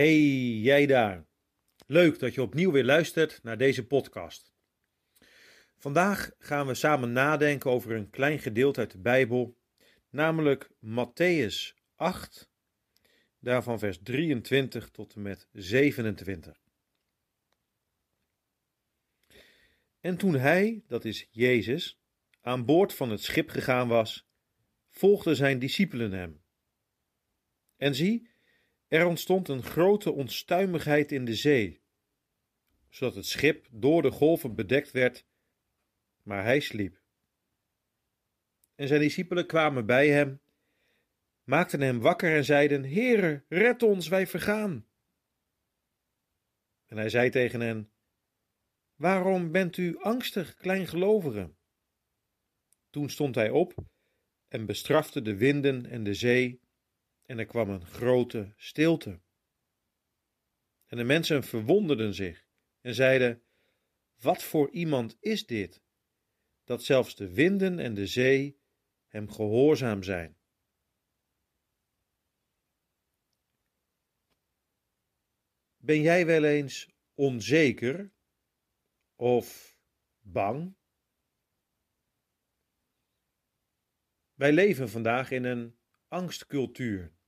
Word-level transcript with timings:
Hey, 0.00 0.18
jij 0.58 0.86
daar. 0.86 1.26
Leuk 1.86 2.18
dat 2.18 2.34
je 2.34 2.42
opnieuw 2.42 2.70
weer 2.70 2.84
luistert 2.84 3.42
naar 3.42 3.58
deze 3.58 3.86
podcast. 3.86 4.52
Vandaag 5.76 6.30
gaan 6.38 6.66
we 6.66 6.74
samen 6.74 7.12
nadenken 7.12 7.70
over 7.70 7.92
een 7.92 8.10
klein 8.10 8.38
gedeelte 8.38 8.80
uit 8.80 8.90
de 8.90 8.98
Bijbel, 8.98 9.58
namelijk 10.10 10.70
Matthäus 10.86 11.76
8, 11.94 12.50
daarvan 13.38 13.78
vers 13.78 13.98
23 14.02 14.90
tot 14.90 15.14
en 15.14 15.22
met 15.22 15.48
27. 15.52 16.60
En 20.00 20.16
toen 20.16 20.34
hij, 20.34 20.82
dat 20.86 21.04
is 21.04 21.28
Jezus, 21.30 22.00
aan 22.40 22.64
boord 22.64 22.94
van 22.94 23.10
het 23.10 23.22
schip 23.22 23.48
gegaan 23.50 23.88
was, 23.88 24.28
volgden 24.90 25.36
zijn 25.36 25.58
discipelen 25.58 26.12
hem. 26.12 26.42
En 27.76 27.94
zie, 27.94 28.28
er 28.90 29.06
ontstond 29.06 29.48
een 29.48 29.62
grote 29.62 30.12
onstuimigheid 30.12 31.12
in 31.12 31.24
de 31.24 31.34
zee, 31.34 31.80
zodat 32.88 33.14
het 33.14 33.26
schip 33.26 33.66
door 33.70 34.02
de 34.02 34.10
golven 34.10 34.54
bedekt 34.54 34.90
werd, 34.90 35.26
maar 36.22 36.44
hij 36.44 36.60
sliep. 36.60 37.00
En 38.74 38.88
zijn 38.88 39.00
discipelen 39.00 39.46
kwamen 39.46 39.86
bij 39.86 40.08
hem, 40.08 40.40
maakten 41.44 41.80
hem 41.80 42.00
wakker 42.00 42.36
en 42.36 42.44
zeiden: 42.44 42.84
Heere, 42.84 43.44
red 43.48 43.82
ons, 43.82 44.08
wij 44.08 44.26
vergaan. 44.26 44.86
En 46.86 46.96
hij 46.96 47.08
zei 47.08 47.30
tegen 47.30 47.60
hen: 47.60 47.90
Waarom 48.94 49.52
bent 49.52 49.76
u 49.76 49.98
angstig, 49.98 50.54
kleingelovigen? 50.54 51.56
Toen 52.90 53.10
stond 53.10 53.34
hij 53.34 53.50
op 53.50 53.74
en 54.48 54.66
bestrafte 54.66 55.22
de 55.22 55.36
winden 55.36 55.86
en 55.86 56.04
de 56.04 56.14
zee, 56.14 56.60
en 57.30 57.38
er 57.38 57.46
kwam 57.46 57.70
een 57.70 57.86
grote 57.86 58.52
stilte. 58.56 59.20
En 60.86 60.96
de 60.96 61.04
mensen 61.04 61.42
verwonderden 61.42 62.14
zich 62.14 62.46
en 62.80 62.94
zeiden: 62.94 63.42
Wat 64.20 64.42
voor 64.42 64.70
iemand 64.70 65.16
is 65.20 65.46
dit, 65.46 65.82
dat 66.64 66.82
zelfs 66.82 67.14
de 67.14 67.32
winden 67.32 67.78
en 67.78 67.94
de 67.94 68.06
zee 68.06 68.60
hem 69.06 69.30
gehoorzaam 69.30 70.02
zijn? 70.02 70.38
Ben 75.76 76.00
jij 76.00 76.26
wel 76.26 76.44
eens 76.44 76.88
onzeker 77.14 78.12
of 79.14 79.78
bang? 80.18 80.76
Wij 84.34 84.52
leven 84.52 84.88
vandaag 84.88 85.30
in 85.30 85.44
een 85.44 85.78
angstcultuur. 86.08 87.18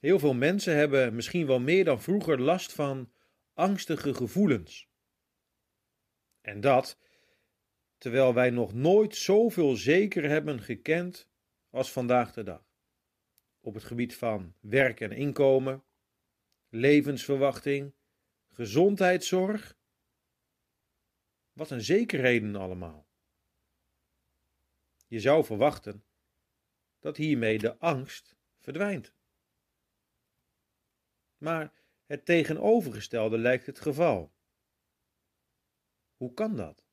Heel 0.00 0.18
veel 0.18 0.34
mensen 0.34 0.76
hebben 0.76 1.14
misschien 1.14 1.46
wel 1.46 1.60
meer 1.60 1.84
dan 1.84 2.02
vroeger 2.02 2.40
last 2.40 2.72
van 2.72 3.12
angstige 3.54 4.14
gevoelens. 4.14 4.88
En 6.40 6.60
dat 6.60 6.98
terwijl 7.98 8.34
wij 8.34 8.50
nog 8.50 8.74
nooit 8.74 9.16
zoveel 9.16 9.76
zeker 9.76 10.28
hebben 10.28 10.60
gekend 10.60 11.28
als 11.70 11.92
vandaag 11.92 12.32
de 12.32 12.42
dag. 12.42 12.64
Op 13.60 13.74
het 13.74 13.84
gebied 13.84 14.16
van 14.16 14.54
werk 14.60 15.00
en 15.00 15.12
inkomen, 15.12 15.84
levensverwachting, 16.68 17.94
gezondheidszorg. 18.50 19.78
Wat 21.52 21.70
een 21.70 21.82
zekerheden 21.82 22.56
allemaal. 22.56 23.08
Je 25.06 25.20
zou 25.20 25.44
verwachten 25.44 26.04
dat 26.98 27.16
hiermee 27.16 27.58
de 27.58 27.78
angst 27.78 28.36
verdwijnt. 28.58 29.14
Maar 31.40 31.72
het 32.06 32.24
tegenovergestelde 32.24 33.38
lijkt 33.38 33.66
het 33.66 33.80
geval. 33.80 34.32
Hoe 36.16 36.34
kan 36.34 36.56
dat? 36.56 36.84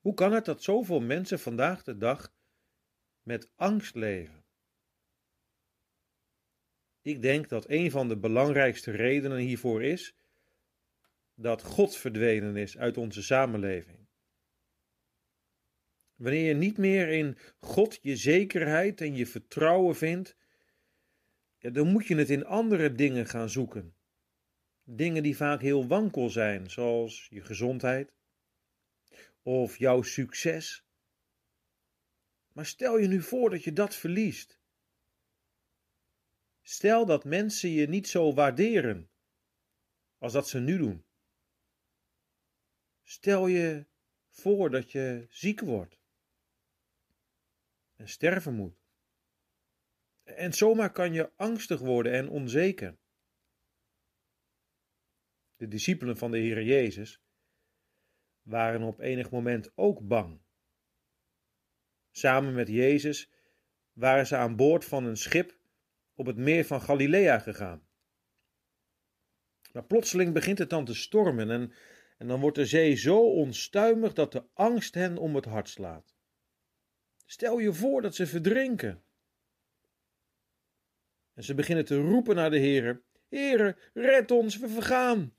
Hoe 0.00 0.14
kan 0.14 0.32
het 0.32 0.44
dat 0.44 0.62
zoveel 0.62 1.00
mensen 1.00 1.40
vandaag 1.40 1.82
de 1.82 1.96
dag 1.96 2.34
met 3.22 3.50
angst 3.56 3.94
leven? 3.94 4.44
Ik 7.02 7.22
denk 7.22 7.48
dat 7.48 7.68
een 7.68 7.90
van 7.90 8.08
de 8.08 8.18
belangrijkste 8.18 8.90
redenen 8.90 9.38
hiervoor 9.38 9.82
is 9.82 10.14
dat 11.34 11.62
God 11.62 11.96
verdwenen 11.96 12.56
is 12.56 12.78
uit 12.78 12.96
onze 12.96 13.22
samenleving. 13.22 14.08
Wanneer 16.14 16.46
je 16.46 16.54
niet 16.54 16.78
meer 16.78 17.08
in 17.08 17.38
God 17.60 17.98
je 18.02 18.16
zekerheid 18.16 19.00
en 19.00 19.14
je 19.14 19.26
vertrouwen 19.26 19.96
vindt, 19.96 20.36
dan 21.60 21.92
moet 21.92 22.06
je 22.06 22.16
het 22.16 22.30
in 22.30 22.44
andere 22.44 22.92
dingen 22.92 23.26
gaan 23.26 23.50
zoeken. 23.50 23.94
Dingen 24.84 25.22
die 25.22 25.36
vaak 25.36 25.60
heel 25.60 25.86
wankel 25.86 26.30
zijn, 26.30 26.70
zoals 26.70 27.26
je 27.30 27.44
gezondheid 27.44 28.12
of 29.42 29.76
jouw 29.76 30.02
succes. 30.02 30.84
Maar 32.52 32.66
stel 32.66 32.98
je 32.98 33.06
nu 33.06 33.22
voor 33.22 33.50
dat 33.50 33.64
je 33.64 33.72
dat 33.72 33.94
verliest. 33.94 34.60
Stel 36.62 37.06
dat 37.06 37.24
mensen 37.24 37.70
je 37.70 37.88
niet 37.88 38.08
zo 38.08 38.34
waarderen 38.34 39.10
als 40.18 40.32
dat 40.32 40.48
ze 40.48 40.58
nu 40.58 40.78
doen. 40.78 41.04
Stel 43.02 43.46
je 43.46 43.86
voor 44.28 44.70
dat 44.70 44.92
je 44.92 45.26
ziek 45.28 45.60
wordt 45.60 46.00
en 47.96 48.08
sterven 48.08 48.54
moet. 48.54 48.79
En 50.36 50.52
zomaar 50.52 50.92
kan 50.92 51.12
je 51.12 51.30
angstig 51.36 51.80
worden 51.80 52.12
en 52.12 52.28
onzeker. 52.28 52.98
De 55.56 55.68
discipelen 55.68 56.16
van 56.16 56.30
de 56.30 56.38
Heer 56.38 56.62
Jezus 56.62 57.22
waren 58.42 58.82
op 58.82 59.00
enig 59.00 59.30
moment 59.30 59.72
ook 59.74 60.08
bang. 60.08 60.40
Samen 62.10 62.54
met 62.54 62.68
Jezus 62.68 63.30
waren 63.92 64.26
ze 64.26 64.36
aan 64.36 64.56
boord 64.56 64.84
van 64.84 65.04
een 65.04 65.16
schip 65.16 65.58
op 66.14 66.26
het 66.26 66.36
meer 66.36 66.64
van 66.64 66.80
Galilea 66.80 67.38
gegaan. 67.38 67.88
Maar 69.72 69.84
plotseling 69.84 70.32
begint 70.32 70.58
het 70.58 70.70
dan 70.70 70.84
te 70.84 70.94
stormen 70.94 71.50
en, 71.50 71.72
en 72.18 72.28
dan 72.28 72.40
wordt 72.40 72.56
de 72.56 72.66
zee 72.66 72.94
zo 72.94 73.30
onstuimig 73.30 74.12
dat 74.12 74.32
de 74.32 74.44
angst 74.54 74.94
hen 74.94 75.16
om 75.16 75.34
het 75.34 75.44
hart 75.44 75.68
slaat. 75.68 76.14
Stel 77.26 77.58
je 77.58 77.72
voor 77.72 78.02
dat 78.02 78.14
ze 78.14 78.26
verdrinken. 78.26 79.04
En 81.40 81.46
ze 81.46 81.54
beginnen 81.54 81.84
te 81.84 82.00
roepen 82.00 82.34
naar 82.34 82.50
de 82.50 82.58
Heere: 82.58 83.02
Heere, 83.28 83.76
red 83.94 84.30
ons, 84.30 84.58
we 84.58 84.68
vergaan. 84.68 85.34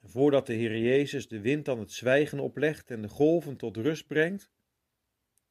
En 0.00 0.08
voordat 0.10 0.46
de 0.46 0.52
Heer 0.52 0.78
Jezus 0.78 1.28
de 1.28 1.40
wind 1.40 1.68
aan 1.68 1.78
het 1.78 1.92
zwijgen 1.92 2.40
oplegt 2.40 2.90
en 2.90 3.02
de 3.02 3.08
golven 3.08 3.56
tot 3.56 3.76
rust 3.76 4.06
brengt, 4.06 4.50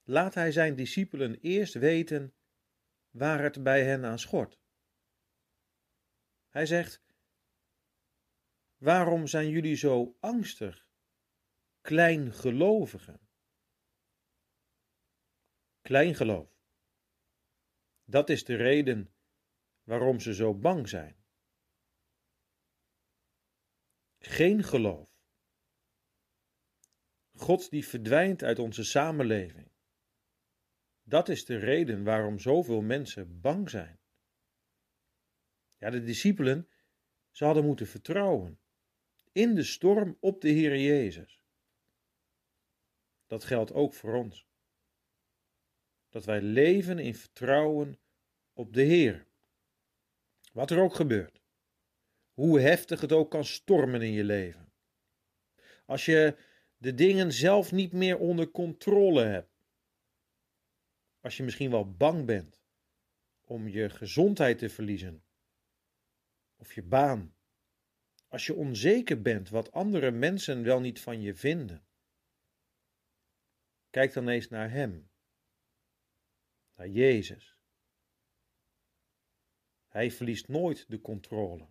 laat 0.04 0.34
hij 0.34 0.52
zijn 0.52 0.76
discipelen 0.76 1.40
eerst 1.40 1.74
weten 1.74 2.34
waar 3.10 3.44
het 3.44 3.64
bij 3.64 3.84
hen 3.84 4.06
aan 4.06 4.20
schort. 4.20 4.60
Hij 6.50 6.66
zegt: 6.66 7.02
Waarom 8.78 9.28
zijn 9.28 9.50
jullie 9.50 9.76
zo 9.76 10.18
angstig, 10.20 10.88
kleingelovigen? 11.82 13.20
Kleingeloof. 15.82 16.53
Dat 18.06 18.30
is 18.30 18.44
de 18.44 18.56
reden 18.56 19.14
waarom 19.84 20.20
ze 20.20 20.34
zo 20.34 20.54
bang 20.54 20.90
zijn. 20.90 21.16
Geen 24.20 24.64
geloof. 24.64 25.10
God 27.32 27.70
die 27.70 27.88
verdwijnt 27.88 28.44
uit 28.44 28.60
onze 28.60 28.84
samenleving. 28.84 29.72
Dat 31.04 31.30
is 31.30 31.46
de 31.46 31.58
reden 31.58 32.04
waarom 32.04 32.40
zoveel 32.40 32.82
mensen 32.82 33.42
bang 33.42 33.70
zijn. 33.70 34.00
Ja, 35.78 35.90
de 35.90 36.04
discipelen, 36.04 36.70
ze 37.32 37.46
hadden 37.46 37.66
moeten 37.66 37.88
vertrouwen 37.88 38.60
in 39.32 39.56
de 39.56 39.64
storm 39.64 40.18
op 40.20 40.42
de 40.42 40.50
Heer 40.50 40.78
Jezus. 40.78 41.42
Dat 43.28 43.44
geldt 43.44 43.74
ook 43.74 43.94
voor 43.94 44.14
ons 44.14 44.48
dat 46.14 46.26
wij 46.26 46.42
leven 46.42 47.00
in 47.00 47.16
vertrouwen 47.16 48.00
op 48.54 48.74
de 48.74 48.82
Heer. 48.82 49.28
Wat 50.52 50.72
er 50.72 50.80
ook 50.80 50.96
gebeurt. 50.96 51.42
Hoe 52.34 52.60
heftig 52.60 53.02
het 53.02 53.12
ook 53.12 53.32
kan 53.32 53.46
stormen 53.46 54.02
in 54.02 54.12
je 54.12 54.24
leven. 54.24 54.74
Als 55.86 56.06
je 56.06 56.38
de 56.78 56.94
dingen 56.94 57.32
zelf 57.32 57.72
niet 57.72 57.92
meer 57.92 58.18
onder 58.18 58.52
controle 58.52 59.24
hebt. 59.24 59.66
Als 61.20 61.38
je 61.38 61.44
misschien 61.44 61.72
wel 61.72 61.92
bang 61.92 62.26
bent 62.26 62.62
om 63.42 63.68
je 63.68 63.90
gezondheid 63.90 64.58
te 64.58 64.70
verliezen. 64.70 65.24
Of 66.56 66.74
je 66.74 66.84
baan. 66.84 67.36
Als 68.28 68.46
je 68.46 68.54
onzeker 68.54 69.22
bent 69.22 69.50
wat 69.50 69.72
andere 69.72 70.12
mensen 70.12 70.64
wel 70.64 70.80
niet 70.80 71.02
van 71.02 71.22
je 71.22 71.36
vinden. 71.36 71.86
Kijk 73.90 74.14
dan 74.14 74.28
eens 74.28 74.50
naar 74.50 74.72
Hem 74.72 75.12
naar 76.84 76.92
Jezus. 76.92 77.58
Hij 79.88 80.12
verliest 80.12 80.48
nooit 80.48 80.90
de 80.90 81.02
controle. 81.02 81.68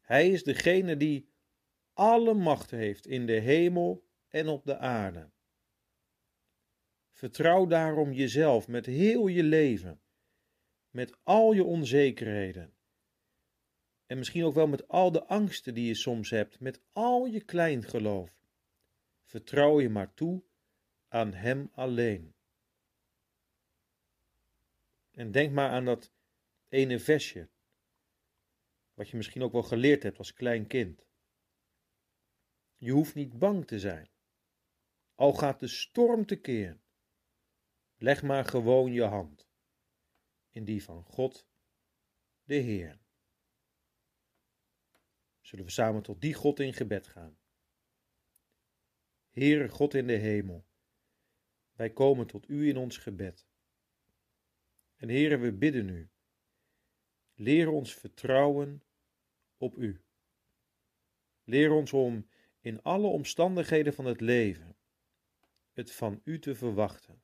Hij 0.00 0.30
is 0.30 0.42
degene 0.42 0.96
die 0.96 1.32
alle 1.92 2.34
macht 2.34 2.70
heeft 2.70 3.06
in 3.06 3.26
de 3.26 3.40
hemel 3.40 4.08
en 4.28 4.48
op 4.48 4.64
de 4.64 4.78
aarde. 4.78 5.30
Vertrouw 7.10 7.66
daarom 7.66 8.12
jezelf 8.12 8.68
met 8.68 8.86
heel 8.86 9.26
je 9.26 9.42
leven, 9.42 10.02
met 10.90 11.18
al 11.22 11.52
je 11.52 11.64
onzekerheden. 11.64 12.74
En 14.06 14.18
misschien 14.18 14.44
ook 14.44 14.54
wel 14.54 14.66
met 14.66 14.88
al 14.88 15.12
de 15.12 15.24
angsten 15.24 15.74
die 15.74 15.86
je 15.86 15.94
soms 15.94 16.30
hebt, 16.30 16.60
met 16.60 16.80
al 16.92 17.26
je 17.26 17.44
kleingeloof. 17.44 18.44
Vertrouw 19.24 19.80
je 19.80 19.88
maar 19.88 20.14
toe 20.14 20.44
aan 21.08 21.32
Hem 21.32 21.70
alleen. 21.72 22.34
En 25.10 25.30
denk 25.30 25.52
maar 25.52 25.70
aan 25.70 25.84
dat 25.84 26.12
ene 26.68 26.98
versje, 26.98 27.50
wat 28.94 29.08
je 29.08 29.16
misschien 29.16 29.42
ook 29.42 29.52
wel 29.52 29.62
geleerd 29.62 30.02
hebt 30.02 30.18
als 30.18 30.32
klein 30.32 30.66
kind. 30.66 31.06
Je 32.76 32.90
hoeft 32.92 33.14
niet 33.14 33.38
bang 33.38 33.66
te 33.66 33.78
zijn, 33.78 34.10
al 35.14 35.32
gaat 35.32 35.60
de 35.60 35.68
storm 35.68 36.26
tekeer. 36.26 36.80
Leg 37.96 38.22
maar 38.22 38.44
gewoon 38.44 38.92
je 38.92 39.02
hand 39.02 39.48
in 40.50 40.64
die 40.64 40.82
van 40.82 41.04
God, 41.04 41.46
de 42.42 42.54
Heer. 42.54 43.00
Zullen 45.40 45.64
we 45.64 45.70
samen 45.70 46.02
tot 46.02 46.20
die 46.20 46.34
God 46.34 46.60
in 46.60 46.72
gebed 46.72 47.06
gaan? 47.06 47.38
Heere 49.28 49.68
God 49.68 49.94
in 49.94 50.06
de 50.06 50.16
hemel, 50.16 50.66
wij 51.72 51.90
komen 51.90 52.26
tot 52.26 52.48
U 52.48 52.68
in 52.68 52.76
ons 52.76 52.96
gebed. 52.96 53.49
En 55.00 55.08
Heere, 55.08 55.38
we 55.38 55.52
bidden 55.52 55.88
U, 55.88 56.08
leer 57.34 57.70
ons 57.70 57.94
vertrouwen 57.94 58.82
op 59.56 59.76
U. 59.76 60.00
Leer 61.44 61.72
ons 61.72 61.92
om 61.92 62.28
in 62.60 62.82
alle 62.82 63.06
omstandigheden 63.06 63.94
van 63.94 64.04
het 64.04 64.20
leven 64.20 64.76
het 65.72 65.92
van 65.92 66.20
U 66.24 66.38
te 66.38 66.54
verwachten. 66.54 67.22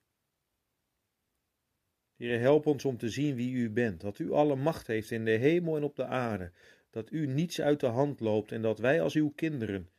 Heer, 2.14 2.40
help 2.40 2.66
ons 2.66 2.84
om 2.84 2.96
te 2.96 3.08
zien 3.08 3.34
wie 3.34 3.54
U 3.54 3.70
bent, 3.70 4.00
dat 4.00 4.18
U 4.18 4.32
alle 4.32 4.56
macht 4.56 4.86
heeft 4.86 5.10
in 5.10 5.24
de 5.24 5.30
hemel 5.30 5.76
en 5.76 5.82
op 5.82 5.96
de 5.96 6.04
aarde, 6.04 6.52
dat 6.90 7.12
U 7.12 7.26
niets 7.26 7.60
uit 7.60 7.80
de 7.80 7.86
hand 7.86 8.20
loopt 8.20 8.52
en 8.52 8.62
dat 8.62 8.78
wij 8.78 9.00
als 9.02 9.14
Uw 9.14 9.30
kinderen, 9.30 9.90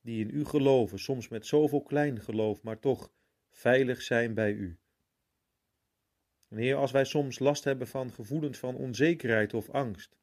die 0.00 0.24
in 0.24 0.34
U 0.34 0.44
geloven, 0.44 0.98
soms 0.98 1.28
met 1.28 1.46
zoveel 1.46 1.82
klein 1.82 2.20
geloof, 2.20 2.62
maar 2.62 2.78
toch 2.78 3.12
veilig 3.50 4.02
zijn 4.02 4.34
bij 4.34 4.52
U. 4.52 4.78
En 6.48 6.56
Heer, 6.56 6.76
als 6.76 6.90
wij 6.90 7.04
soms 7.04 7.38
last 7.38 7.64
hebben 7.64 7.88
van 7.88 8.12
gevoelens 8.12 8.58
van 8.58 8.76
onzekerheid 8.76 9.54
of 9.54 9.70
angst, 9.70 10.18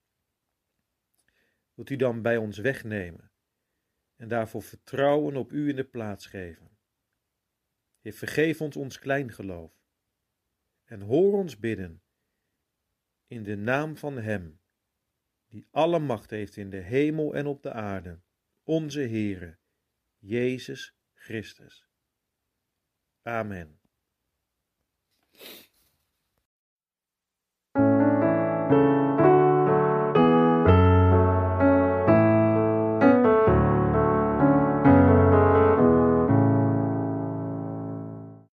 wilt 1.74 1.89
U 1.89 1.95
dan 1.95 2.22
bij 2.22 2.38
ons 2.38 2.57
wegnemen 2.57 3.31
en 4.16 4.27
daarvoor 4.27 4.63
vertrouwen 4.63 5.36
op 5.36 5.51
U 5.51 5.69
in 5.69 5.75
de 5.75 5.83
plaats 5.83 6.25
geven. 6.25 6.77
Heer, 8.00 8.13
vergeef 8.13 8.62
ons 8.62 8.75
ons 8.75 9.00
klein 9.00 9.31
geloof 9.31 9.83
en 10.86 11.01
hoor 11.01 11.33
ons 11.33 11.60
bidden 11.60 12.04
in 13.27 13.44
de 13.44 13.56
naam 13.56 13.98
van 13.98 14.18
Hem, 14.18 14.60
die 15.48 15.68
alle 15.72 16.00
macht 16.00 16.30
heeft 16.30 16.57
in 16.57 16.69
de 16.69 16.77
hemel 16.77 17.36
en 17.36 17.45
op 17.45 17.63
de 17.63 17.72
aarde, 17.72 18.19
onze 18.63 19.00
Heere, 19.00 19.57
Jezus 20.18 20.95
Christus. 21.13 21.88
Amen. 23.22 23.85